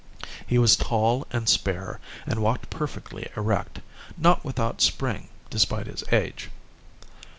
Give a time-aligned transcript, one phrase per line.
[0.47, 3.81] He was tall and spare, and walked perfectly erect,
[4.17, 6.49] not without spring despite his age.